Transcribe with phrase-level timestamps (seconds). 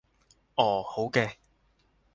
[0.55, 1.35] 哦，好嘅